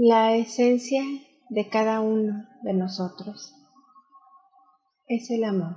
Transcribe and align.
La 0.00 0.36
esencia 0.36 1.02
de 1.48 1.68
cada 1.68 2.00
uno 2.00 2.46
de 2.62 2.72
nosotros 2.72 3.52
es 5.08 5.28
el 5.30 5.42
amor. 5.42 5.76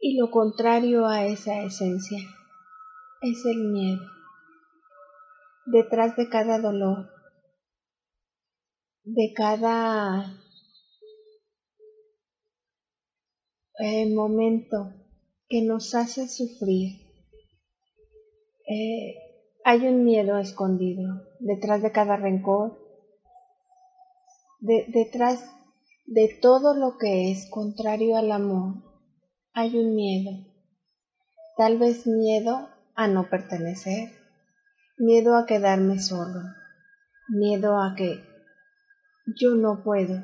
Y 0.00 0.18
lo 0.18 0.32
contrario 0.32 1.06
a 1.06 1.26
esa 1.26 1.62
esencia 1.62 2.18
es 3.22 3.44
el 3.44 3.68
miedo. 3.70 4.02
Detrás 5.66 6.16
de 6.16 6.28
cada 6.28 6.58
dolor, 6.58 7.08
de 9.04 9.32
cada 9.36 10.42
eh, 13.78 14.12
momento 14.12 14.92
que 15.48 15.62
nos 15.62 15.94
hace 15.94 16.26
sufrir, 16.28 17.09
eh, 18.70 19.16
hay 19.64 19.88
un 19.88 20.04
miedo 20.04 20.38
escondido 20.38 21.22
detrás 21.40 21.82
de 21.82 21.90
cada 21.90 22.16
rencor, 22.16 22.78
detrás 24.60 25.44
de 26.06 26.38
todo 26.40 26.74
lo 26.74 26.96
que 26.96 27.32
es 27.32 27.50
contrario 27.50 28.16
al 28.16 28.30
amor, 28.30 28.74
hay 29.54 29.76
un 29.76 29.96
miedo. 29.96 30.30
Tal 31.56 31.78
vez 31.78 32.06
miedo 32.06 32.68
a 32.94 33.08
no 33.08 33.28
pertenecer, 33.28 34.08
miedo 34.98 35.36
a 35.36 35.46
quedarme 35.46 35.98
solo, 35.98 36.40
miedo 37.28 37.76
a 37.76 37.96
que 37.96 38.20
yo 39.26 39.56
no 39.56 39.82
puedo. 39.82 40.22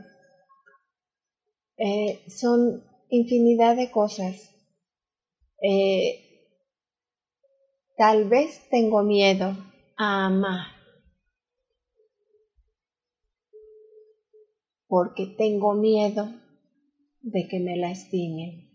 Eh, 1.78 2.22
son 2.28 2.84
infinidad 3.08 3.74
de 3.74 3.90
cosas. 3.90 4.54
Eh, 5.60 6.25
Tal 7.96 8.28
vez 8.28 8.68
tengo 8.68 9.02
miedo 9.02 9.56
a 9.96 10.26
amar. 10.26 10.66
Porque 14.86 15.26
tengo 15.26 15.72
miedo 15.72 16.28
de 17.22 17.48
que 17.48 17.58
me 17.58 17.76
lastimen. 17.78 18.70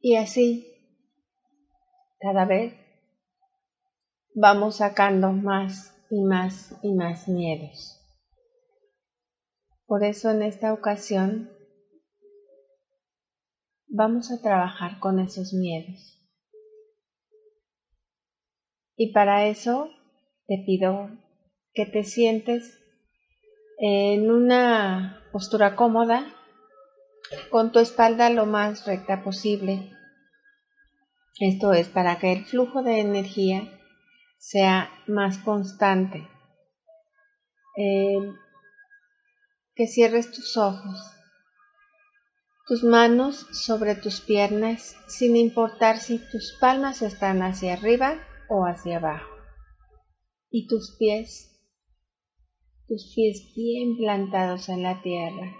Y 0.00 0.14
así, 0.14 0.66
cada 2.20 2.44
vez 2.44 2.74
vamos 4.34 4.76
sacando 4.76 5.32
más 5.32 5.92
y 6.08 6.22
más 6.22 6.76
y 6.82 6.92
más 6.94 7.28
miedos. 7.28 8.00
Por 9.86 10.04
eso 10.04 10.30
en 10.30 10.42
esta 10.42 10.72
ocasión 10.72 11.50
vamos 13.88 14.30
a 14.30 14.40
trabajar 14.40 15.00
con 15.00 15.18
esos 15.18 15.52
miedos. 15.52 16.23
Y 18.96 19.12
para 19.12 19.46
eso 19.46 19.90
te 20.46 20.62
pido 20.64 21.10
que 21.72 21.86
te 21.86 22.04
sientes 22.04 22.78
en 23.78 24.30
una 24.30 25.20
postura 25.32 25.74
cómoda, 25.74 26.26
con 27.50 27.72
tu 27.72 27.80
espalda 27.80 28.30
lo 28.30 28.46
más 28.46 28.86
recta 28.86 29.24
posible. 29.24 29.90
Esto 31.40 31.72
es 31.72 31.88
para 31.88 32.18
que 32.18 32.32
el 32.32 32.44
flujo 32.44 32.82
de 32.82 33.00
energía 33.00 33.68
sea 34.38 34.90
más 35.08 35.38
constante. 35.38 36.28
Eh, 37.76 38.32
que 39.74 39.88
cierres 39.88 40.30
tus 40.30 40.56
ojos, 40.56 41.10
tus 42.68 42.84
manos 42.84 43.48
sobre 43.50 43.96
tus 43.96 44.20
piernas, 44.20 44.96
sin 45.08 45.36
importar 45.36 45.98
si 45.98 46.18
tus 46.18 46.56
palmas 46.60 47.02
están 47.02 47.42
hacia 47.42 47.72
arriba 47.72 48.20
o 48.48 48.64
hacia 48.64 48.98
abajo. 48.98 49.30
Y 50.50 50.66
tus 50.68 50.96
pies, 50.98 51.50
tus 52.86 53.12
pies 53.14 53.52
bien 53.54 53.96
plantados 53.96 54.68
en 54.68 54.82
la 54.82 55.02
tierra, 55.02 55.56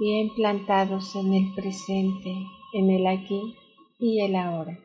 bien 0.00 0.34
plantados 0.34 1.14
en 1.14 1.34
el 1.34 1.54
presente, 1.54 2.34
en 2.72 2.90
el 2.90 3.06
aquí 3.06 3.56
y 3.98 4.20
el 4.20 4.36
ahora. 4.36 4.78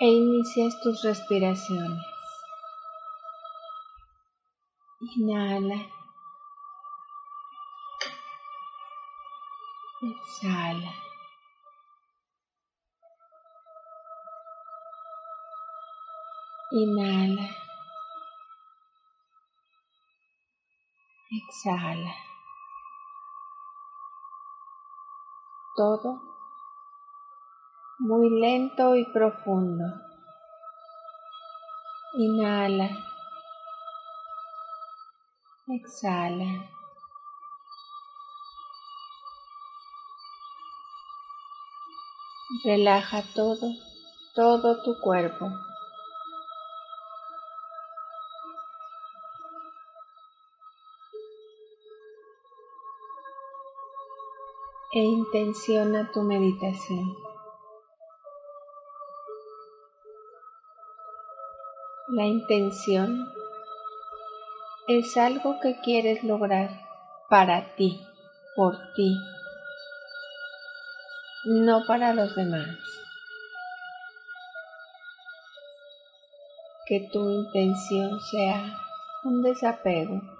E 0.00 0.06
inicias 0.06 0.80
tus 0.82 1.02
respiraciones. 1.02 2.02
Inhala. 5.00 5.86
Exhala. 10.02 11.09
Inhala. 16.72 17.48
Exhala. 21.30 22.14
Todo 25.76 26.30
muy 28.00 28.30
lento 28.40 28.96
y 28.96 29.04
profundo. 29.12 29.84
Inhala. 32.14 32.88
Exhala. 35.68 36.70
Relaja 42.64 43.22
todo, 43.34 43.68
todo 44.34 44.82
tu 44.82 44.98
cuerpo. 45.00 45.50
E 54.92 54.98
intenciona 54.98 56.10
tu 56.12 56.22
meditación. 56.22 57.16
La 62.08 62.26
intención 62.26 63.32
es 64.88 65.16
algo 65.16 65.60
que 65.60 65.78
quieres 65.80 66.24
lograr 66.24 66.70
para 67.28 67.76
ti, 67.76 68.04
por 68.56 68.76
ti, 68.96 69.16
no 71.44 71.86
para 71.86 72.12
los 72.12 72.34
demás. 72.34 72.76
Que 76.86 77.08
tu 77.12 77.30
intención 77.30 78.20
sea 78.22 78.76
un 79.22 79.42
desapego 79.42 80.39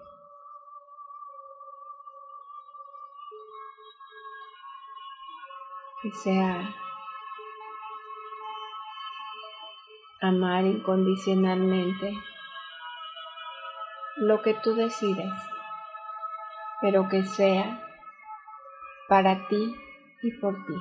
sea 6.10 6.74
amar 10.20 10.66
incondicionalmente 10.66 12.14
lo 14.16 14.42
que 14.42 14.54
tú 14.54 14.74
decides, 14.74 15.32
pero 16.80 17.08
que 17.08 17.22
sea 17.22 17.82
para 19.08 19.48
ti 19.48 19.74
y 20.22 20.32
por 20.32 20.54
ti. 20.66 20.74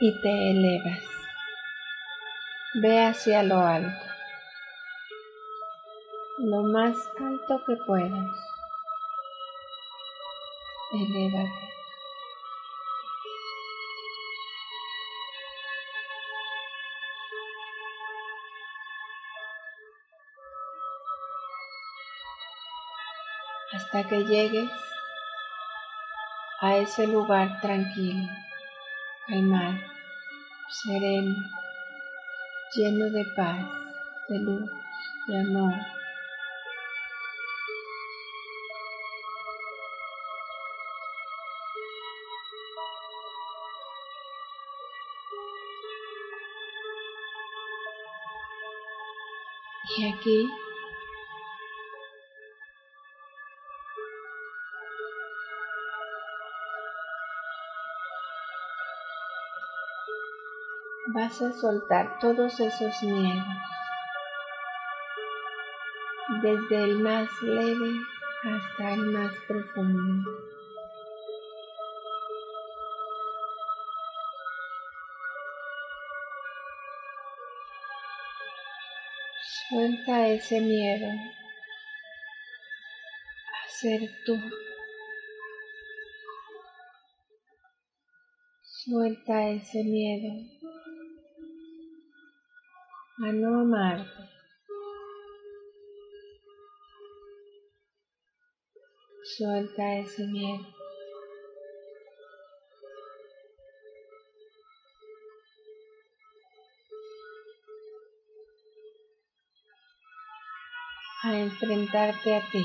Y 0.00 0.20
te 0.20 0.50
elevas. 0.50 1.02
Ve 2.74 3.04
hacia 3.04 3.42
lo 3.42 3.60
alto, 3.60 4.04
lo 6.38 6.62
más 6.62 6.96
alto 7.18 7.64
que 7.66 7.76
puedas. 7.86 8.26
Elévate. 10.92 11.68
hasta 23.72 24.08
que 24.08 24.24
llegues 24.24 24.70
a 26.60 26.76
ese 26.76 27.06
lugar 27.06 27.60
tranquilo, 27.60 28.28
calmado, 29.28 29.78
sereno, 30.70 31.36
lleno 32.74 33.10
de 33.10 33.24
paz, 33.36 33.58
de 34.28 34.38
luz, 34.38 34.70
de 35.26 35.38
amor. 35.38 35.74
Y 49.96 50.12
aquí 50.12 50.48
vas 61.14 61.40
a 61.40 61.52
soltar 61.52 62.18
todos 62.18 62.60
esos 62.60 63.02
miedos, 63.02 63.46
desde 66.42 66.84
el 66.84 66.98
más 66.98 67.28
leve 67.40 67.92
hasta 68.44 68.92
el 68.92 69.00
más 69.06 69.32
profundo. 69.46 70.30
Suelta 79.68 80.28
ese 80.28 80.60
miedo 80.60 81.08
a 83.52 83.70
ser 83.70 84.00
tú. 84.24 84.36
Suelta 88.62 89.48
ese 89.50 89.84
miedo 89.84 90.57
a 93.20 93.32
no 93.32 93.60
amarte. 93.60 94.28
Suelta 99.36 99.96
ese 99.98 100.26
miedo. 100.26 100.66
a 111.24 111.36
enfrentarte 111.36 112.36
a 112.36 112.40
ti. 112.50 112.64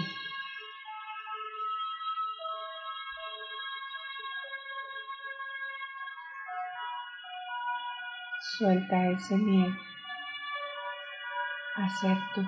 Suelta 8.58 9.10
ese 9.10 9.36
miedo 9.38 9.93
a 11.76 11.90
tú. 12.36 12.46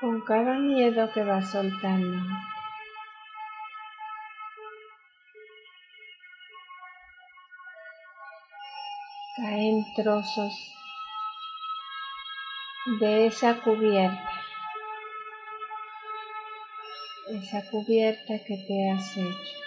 Con 0.00 0.20
cada 0.22 0.58
miedo 0.58 1.10
que 1.12 1.22
vas 1.24 1.50
soltando, 1.50 2.22
caen 9.36 9.84
trozos 9.94 10.52
de 13.00 13.26
esa 13.26 13.60
cubierta, 13.62 14.35
esa 17.28 17.68
cubierta 17.70 18.38
que 18.44 18.56
te 18.56 18.90
has 18.90 19.16
hecho 19.16 19.58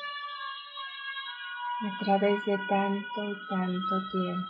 a 1.81 2.03
través 2.03 2.45
de 2.45 2.57
tanto 2.69 3.23
y 3.23 3.47
tanto 3.49 4.09
tiempo. 4.11 4.49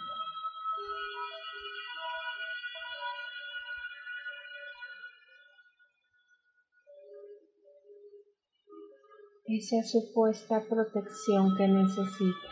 Esa 9.48 9.84
supuesta 9.84 10.64
protección 10.70 11.58
que 11.58 11.68
necesitas. 11.68 12.52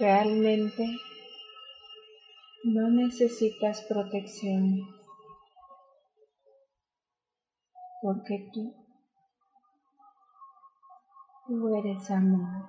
Realmente 0.00 0.84
no 2.64 2.90
necesitas 2.90 3.82
protección 3.82 5.01
porque 8.02 8.50
tú, 8.52 8.74
tú 11.46 11.74
eres 11.76 12.10
amor. 12.10 12.68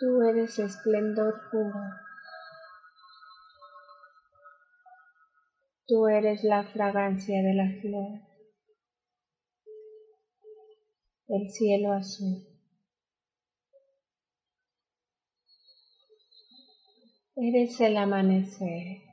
Tú 0.00 0.22
eres 0.22 0.58
esplendor 0.58 1.34
puro. 1.52 1.80
Tú 5.86 6.08
eres 6.08 6.42
la 6.42 6.64
fragancia 6.64 7.42
de 7.42 7.54
la 7.54 7.80
flor. 7.80 8.30
el 11.30 11.48
cielo 11.48 11.92
azul. 11.92 12.44
Eres 17.36 17.80
el 17.80 17.96
amanecer. 17.96 19.09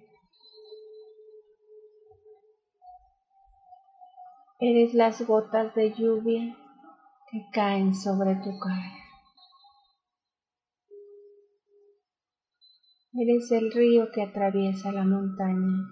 Eres 4.59 4.95
las 4.95 5.21
gotas 5.21 5.75
de 5.75 5.93
lluvia 5.93 6.57
que 7.29 7.45
caen 7.53 7.93
sobre 7.93 8.33
tu 8.37 8.57
cara. 8.57 8.91
Eres 13.13 13.51
el 13.51 13.71
río 13.71 14.11
que 14.11 14.23
atraviesa 14.23 14.91
la 14.91 15.03
montaña. 15.03 15.91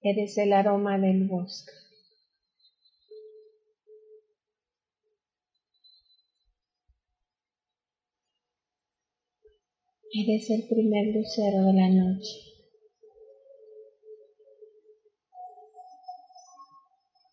Eres 0.00 0.38
el 0.38 0.54
aroma 0.54 0.98
del 0.98 1.28
bosque. 1.28 1.72
Eres 10.14 10.48
el 10.48 10.66
primer 10.66 11.14
lucero 11.14 11.62
de 11.62 11.72
la 11.74 11.88
noche. 11.90 12.55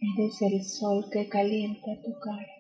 Eres 0.04 0.42
el 0.42 0.62
sol 0.62 1.10
que 1.10 1.30
calienta 1.30 1.92
tu 2.04 2.12
cara. 2.20 2.54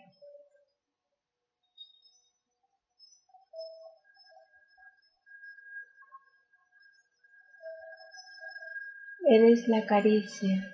Eres 9.29 9.67
la 9.67 9.85
caricia 9.85 10.71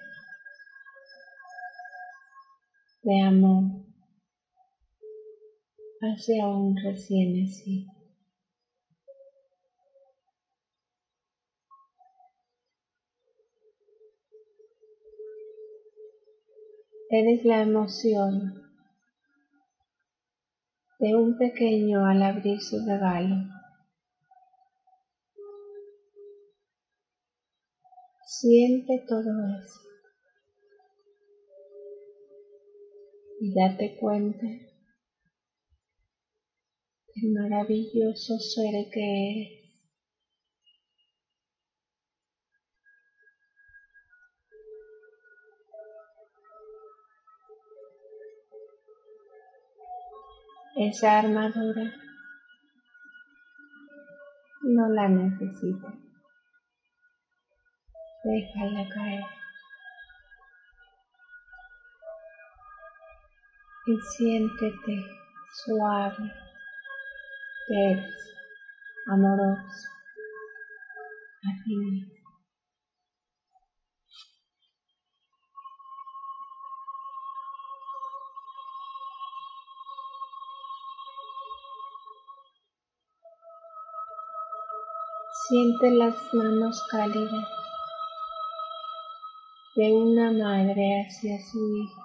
de 3.01 3.21
amor 3.23 3.63
hacia 6.01 6.47
un 6.49 6.77
recién 6.77 7.41
nacido. 7.41 7.98
Eres 17.11 17.43
la 17.43 17.63
emoción 17.63 18.53
de 20.99 21.15
un 21.15 21.39
pequeño 21.39 22.05
al 22.05 22.21
abrir 22.21 22.61
su 22.61 22.85
regalo. 22.85 23.35
Siente 28.27 29.03
todo 29.07 29.31
eso 29.59 29.79
y 33.39 33.55
date 33.55 33.97
cuenta 33.99 34.45
el 37.15 37.31
maravilloso 37.33 38.37
ser 38.37 38.87
que 38.91 39.31
eres. 39.31 39.58
Esa 50.81 51.19
armadura 51.19 51.91
no 54.61 54.87
la 54.87 55.09
necesitas. 55.09 55.93
Déjala 58.23 58.87
caer. 58.87 59.25
Y 63.87 63.97
siéntete 64.15 65.05
suave, 65.51 66.31
terso, 67.67 68.31
amoroso 69.07 69.89
a 71.43 71.63
ti. 71.65 72.18
Siente 85.49 85.89
las 85.89 86.13
manos 86.31 86.79
cálidas 86.91 87.49
de 89.75 89.91
una 89.91 90.31
madre 90.31 91.07
hacia 91.07 91.43
su 91.43 91.75
hijo. 91.75 92.03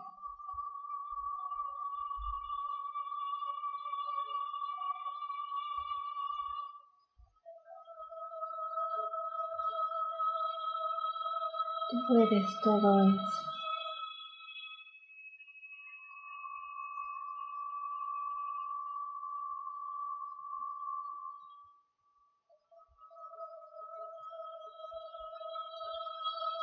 Tú 11.90 12.18
eres 12.22 12.46
todo 12.62 13.00
eso. 13.10 13.53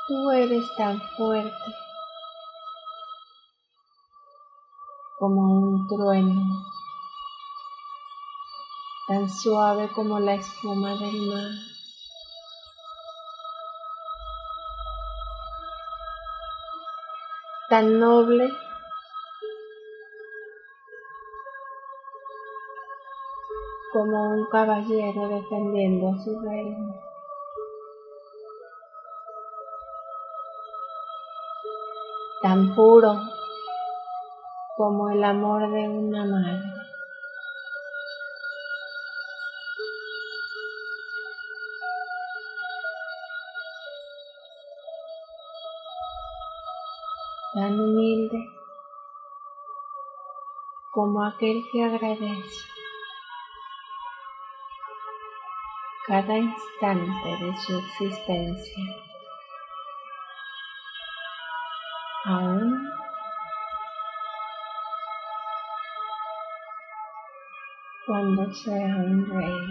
Tú 0.07 0.31
eres 0.31 0.65
tan 0.77 1.01
fuerte 1.17 1.75
como 5.19 5.41
un 5.41 5.87
trueno, 5.87 6.65
tan 9.07 9.29
suave 9.29 9.89
como 9.93 10.19
la 10.19 10.35
espuma 10.35 10.95
del 10.95 11.27
mar. 11.27 11.71
tan 17.71 18.01
noble 18.01 18.51
como 23.93 24.23
un 24.33 24.45
caballero 24.47 25.29
defendiendo 25.29 26.09
a 26.09 26.19
su 26.21 26.37
reino. 26.41 27.10
Tan 32.41 32.73
puro 32.75 33.19
como 34.75 35.09
el 35.09 35.23
amor 35.23 35.71
de 35.71 35.87
una 35.87 36.25
madre. 36.25 36.81
tan 47.53 47.77
humilde 47.77 48.49
como 50.89 51.23
aquel 51.25 51.61
que 51.71 51.83
agradece 51.83 52.71
cada 56.07 56.37
instante 56.37 57.29
de 57.41 57.57
su 57.57 57.77
existencia, 57.77 59.10
aún 62.25 62.91
cuando 68.05 68.53
sea 68.53 68.95
un 68.97 69.25
rey. 69.29 69.67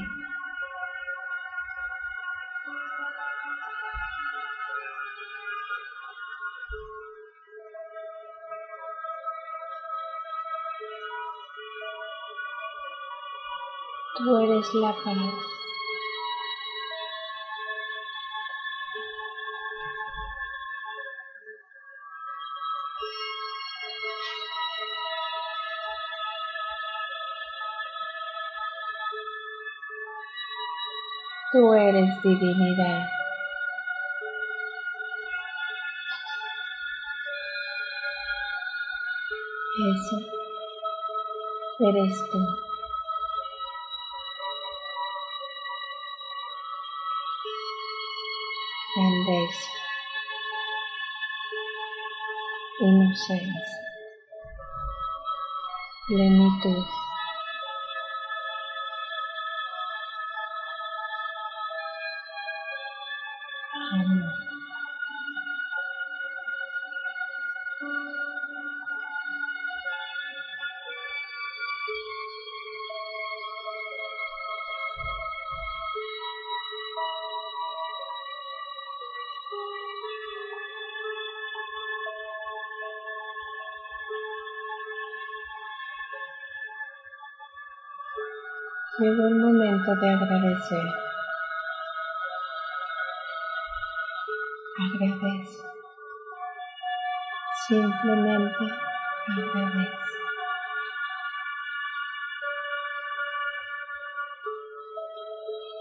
Tú 14.16 14.36
eres 14.38 14.74
la 14.74 14.92
paz. 14.92 15.59
Tú 31.52 31.74
eres 31.74 32.22
divinidad. 32.22 33.08
Eso 39.78 40.16
eres 41.80 42.18
tú. 42.30 42.70
grandeza, 48.94 49.70
inocencia, 52.80 53.78
plenitud. 56.06 57.09
Llegó 89.00 89.28
el 89.28 89.34
momento 89.34 89.96
de 89.96 90.10
agradecer. 90.10 90.86
Agradece. 94.78 95.64
Simplemente 97.66 98.64
agradece. 99.26 99.88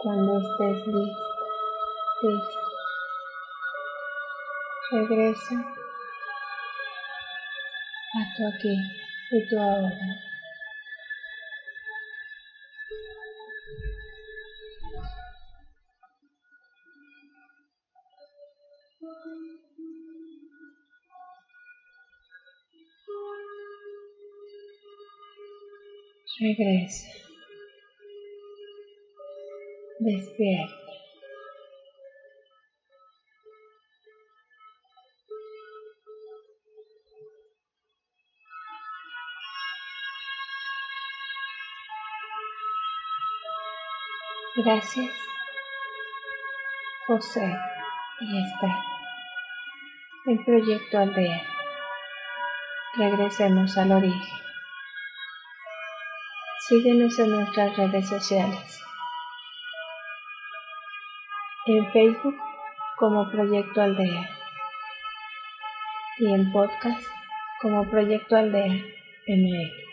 Cuando 0.01 0.39
estés 0.39 0.88
listo, 0.88 1.23
listo, 2.21 2.59
regresa 4.91 5.55
a 8.15 8.38
tu 8.38 8.47
aquí 8.47 8.75
y 9.31 9.47
tu 9.49 9.59
ahora. 9.59 10.28
Regresa. 26.39 27.05
Despierta. 30.00 30.74
Gracias, 44.55 45.12
José 47.08 47.53
y 48.22 48.38
Esther. 48.38 48.69
El 50.25 50.46
proyecto 50.46 51.00
Aldea. 51.00 51.41
Regresemos 52.96 53.77
al 53.77 53.91
origen. 53.91 54.49
Síguenos 56.69 57.17
en 57.17 57.31
nuestras 57.31 57.75
redes 57.77 58.07
sociales. 58.07 58.79
En 61.65 61.91
Facebook 61.91 62.35
como 62.95 63.27
Proyecto 63.31 63.81
Aldea 63.81 64.29
y 66.19 66.31
en 66.31 66.51
podcast 66.51 67.03
como 67.59 67.89
Proyecto 67.89 68.35
Aldea 68.35 68.85
MX. 69.27 69.88